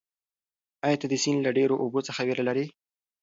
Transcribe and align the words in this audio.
ایا 0.85 0.97
ته 1.01 1.05
د 1.09 1.13
سیند 1.23 1.39
له 1.43 1.51
ډېرو 1.57 1.75
اوبو 1.83 1.99
څخه 2.07 2.21
وېره 2.27 2.43
لرې؟ 2.49 2.65